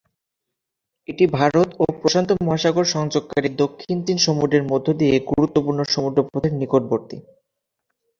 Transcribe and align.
এটি 1.07 1.25
ভারত 1.33 1.69
ও 1.79 1.95
প্রশান্ত 1.99 2.29
মহাসাগর 2.39 2.85
সংযোগকারী 2.95 3.49
দক্ষিণ 3.63 3.97
চীন 4.05 4.17
সমুদ্রের 4.25 4.63
মধ্য 4.71 4.87
দিয়ে 4.99 5.15
গুরুত্বপূর্ণ 5.29 5.79
সমুদ্র 5.93 6.19
পথের 6.27 6.53
নিকটবর্তী। 6.61 7.17